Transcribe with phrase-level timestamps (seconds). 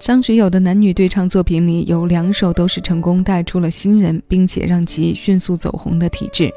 [0.00, 6.52] 张学友的男女对唱作品里有两首都是成功带出了新人，并且让其迅速走红的体质。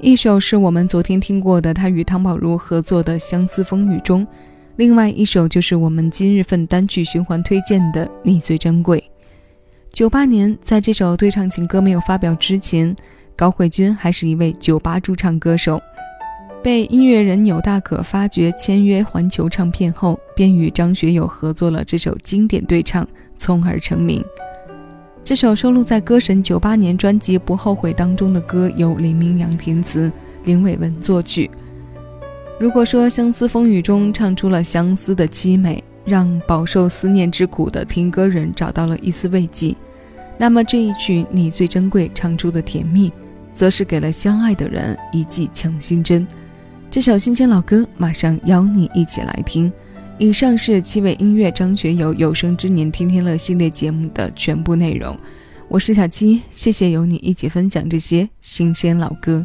[0.00, 4.26] 一首是我们昨天听过的他与汤宝如合作的《相思风雨中》，
[4.76, 8.98] 另外一首就是我们今日份单曲循环推荐的《你最珍贵》。
[9.90, 12.94] 九八年，在这首对唱情歌没有发表之前，
[13.34, 15.80] 高慧君还是一位酒吧驻唱歌手。
[16.64, 24.24] 被音乐人钮大可发掘签约环球唱片后，便与张学友合作了这首经典对唱，从而成名。
[25.22, 30.10] 这首收录在歌神九八年专辑《不后悔》当中的歌，由林明阳填词，
[30.44, 31.50] 林伟文作曲。
[32.58, 39.76] 如果说《相思风雨中》唱出了相思的凄美，让饱受思念之苦的听歌人找到了一丝慰藉，
[40.38, 43.12] 那么这一曲《你最珍贵》唱出的甜蜜，
[43.54, 46.26] 则是给了相爱的人一剂强心针。
[46.94, 49.70] 这首新鲜老歌，马上邀你一起来听。
[50.16, 55.18] 以上是七位音乐张学友有生之年天天乐系列节目的全部内容。
[55.66, 59.44] 我是小七，谢谢有你一起分享这些新鲜老歌。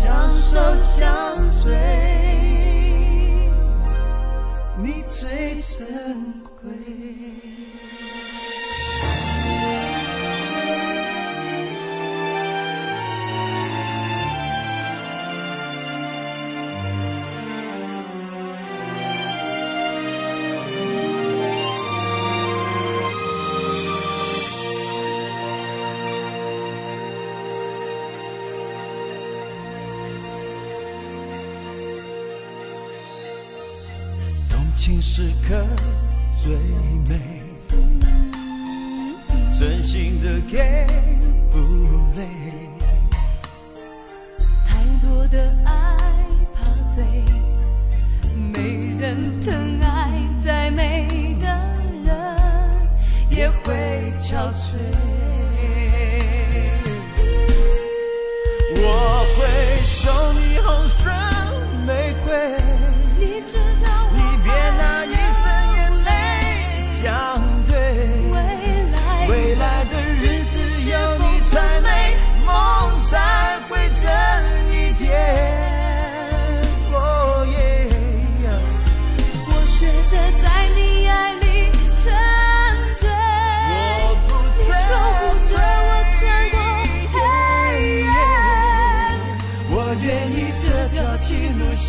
[0.00, 1.74] 相守相随，
[4.76, 6.70] 你最珍贵。
[34.78, 35.66] 情时刻
[36.36, 36.54] 最
[37.08, 37.18] 美，
[39.52, 40.86] 真心的给
[41.50, 41.58] 不
[42.16, 42.28] 累。
[44.64, 45.96] 太多的爱
[46.54, 47.04] 怕醉，
[48.52, 51.46] 没人疼爱，再美的
[52.04, 52.36] 人
[53.30, 53.74] 也会
[54.20, 54.76] 憔悴。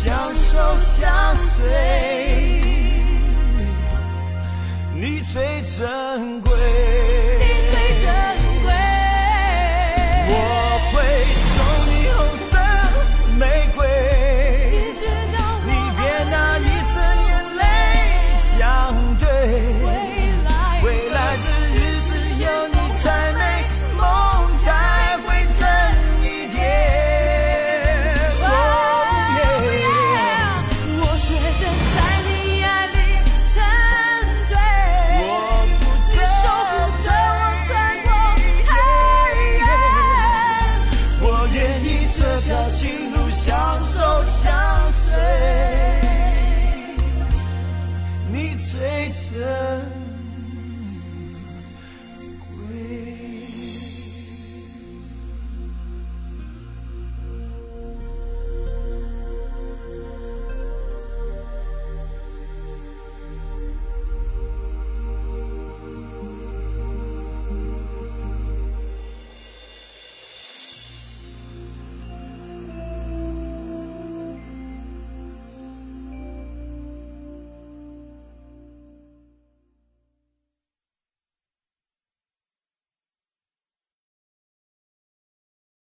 [0.02, 1.66] 相守相随。
[4.94, 6.49] 你最珍贵。
[42.20, 45.16] 这条情路相守相随，
[48.30, 50.09] 你最真。